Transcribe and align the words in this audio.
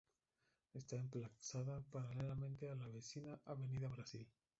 Está 0.73 0.95
emplazada 0.95 1.79
paralelamente 1.91 2.67
a 2.71 2.73
la 2.73 2.87
vecina 2.87 3.39
avenida 3.45 3.87
Brasil. 3.87 4.27